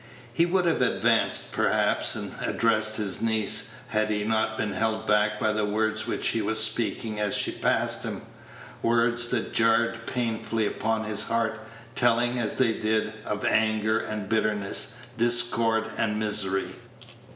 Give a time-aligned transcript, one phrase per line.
[0.33, 5.39] He would have advanced, perhaps, and addressed his niece, had he not been held back
[5.39, 8.23] by the words which she was speaking as she passed him
[8.81, 11.59] words that jarred painfully upon his heart,
[11.93, 16.71] telling, as they did, of anger and bitterness, discord and misery.